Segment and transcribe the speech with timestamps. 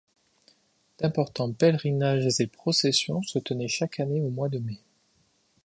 [0.97, 4.79] D'importants pèlerinages et processions se tenaient chaque année au mois de mai.